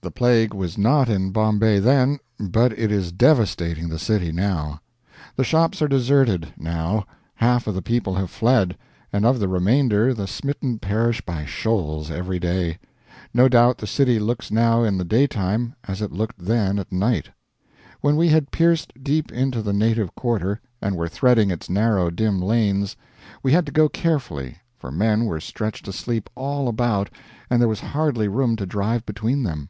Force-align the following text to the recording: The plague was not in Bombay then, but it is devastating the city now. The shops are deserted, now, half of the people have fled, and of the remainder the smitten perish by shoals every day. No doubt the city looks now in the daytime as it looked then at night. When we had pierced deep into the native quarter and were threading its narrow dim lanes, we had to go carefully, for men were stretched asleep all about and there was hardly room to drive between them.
The 0.00 0.12
plague 0.12 0.54
was 0.54 0.78
not 0.78 1.08
in 1.10 1.32
Bombay 1.32 1.80
then, 1.80 2.18
but 2.40 2.72
it 2.78 2.90
is 2.90 3.12
devastating 3.12 3.88
the 3.88 3.98
city 3.98 4.30
now. 4.32 4.80
The 5.36 5.44
shops 5.44 5.82
are 5.82 5.88
deserted, 5.88 6.54
now, 6.56 7.04
half 7.34 7.66
of 7.66 7.74
the 7.74 7.82
people 7.82 8.14
have 8.14 8.30
fled, 8.30 8.76
and 9.12 9.26
of 9.26 9.38
the 9.40 9.48
remainder 9.48 10.14
the 10.14 10.26
smitten 10.28 10.78
perish 10.78 11.20
by 11.20 11.44
shoals 11.44 12.10
every 12.12 12.38
day. 12.38 12.78
No 13.34 13.48
doubt 13.48 13.78
the 13.78 13.86
city 13.88 14.18
looks 14.20 14.50
now 14.52 14.82
in 14.84 14.96
the 14.98 15.04
daytime 15.04 15.74
as 15.86 16.00
it 16.00 16.12
looked 16.12 16.38
then 16.38 16.78
at 16.78 16.90
night. 16.92 17.28
When 18.00 18.16
we 18.16 18.28
had 18.28 18.50
pierced 18.52 18.92
deep 19.02 19.30
into 19.32 19.60
the 19.62 19.74
native 19.74 20.14
quarter 20.14 20.58
and 20.80 20.96
were 20.96 21.08
threading 21.08 21.50
its 21.50 21.68
narrow 21.68 22.08
dim 22.08 22.40
lanes, 22.40 22.96
we 23.42 23.52
had 23.52 23.66
to 23.66 23.72
go 23.72 23.88
carefully, 23.90 24.56
for 24.78 24.90
men 24.92 25.24
were 25.26 25.40
stretched 25.40 25.86
asleep 25.86 26.30
all 26.36 26.66
about 26.66 27.10
and 27.50 27.60
there 27.60 27.68
was 27.68 27.80
hardly 27.80 28.28
room 28.28 28.54
to 28.56 28.64
drive 28.64 29.04
between 29.04 29.42
them. 29.42 29.68